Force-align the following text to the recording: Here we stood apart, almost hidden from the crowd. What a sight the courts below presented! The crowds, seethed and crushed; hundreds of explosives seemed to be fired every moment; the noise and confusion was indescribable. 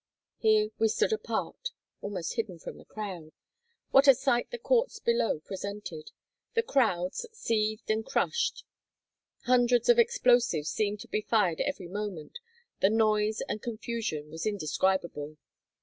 Here 0.39 0.69
we 0.79 0.87
stood 0.87 1.13
apart, 1.13 1.69
almost 2.01 2.33
hidden 2.33 2.57
from 2.57 2.79
the 2.79 2.85
crowd. 2.85 3.33
What 3.91 4.07
a 4.07 4.15
sight 4.15 4.49
the 4.49 4.57
courts 4.57 4.97
below 4.97 5.41
presented! 5.41 6.09
The 6.55 6.63
crowds, 6.63 7.27
seethed 7.33 7.91
and 7.91 8.03
crushed; 8.03 8.63
hundreds 9.43 9.89
of 9.89 9.99
explosives 9.99 10.71
seemed 10.71 11.01
to 11.01 11.07
be 11.07 11.21
fired 11.21 11.61
every 11.61 11.87
moment; 11.87 12.39
the 12.79 12.89
noise 12.89 13.41
and 13.41 13.61
confusion 13.61 14.31
was 14.31 14.47
indescribable. 14.47 15.37